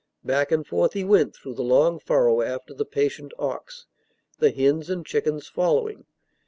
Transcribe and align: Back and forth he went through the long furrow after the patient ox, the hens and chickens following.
Back 0.23 0.51
and 0.51 0.65
forth 0.65 0.93
he 0.93 1.03
went 1.03 1.35
through 1.35 1.53
the 1.53 1.61
long 1.61 1.99
furrow 1.99 2.41
after 2.41 2.73
the 2.73 2.85
patient 2.85 3.33
ox, 3.37 3.85
the 4.39 4.49
hens 4.49 4.89
and 4.89 5.05
chickens 5.05 5.47
following. 5.47 6.07